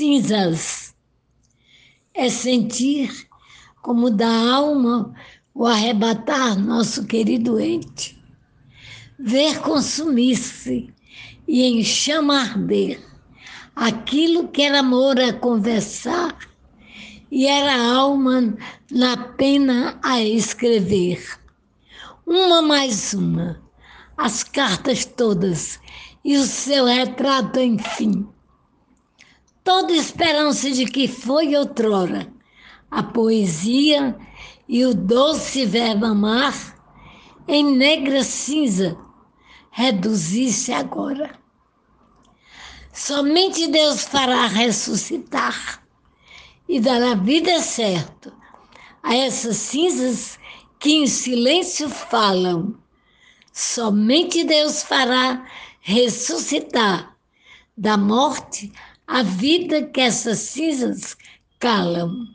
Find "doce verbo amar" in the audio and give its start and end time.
34.92-36.76